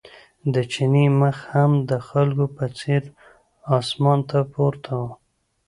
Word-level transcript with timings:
د 0.53 0.55
چیني 0.71 1.05
مخ 1.21 1.37
هم 1.53 1.71
د 1.89 1.91
خلکو 2.07 2.45
په 2.55 2.65
څېر 2.79 3.01
اسمان 3.77 4.19
ته 4.29 4.39
پورته 4.53 4.91
و. 5.01 5.03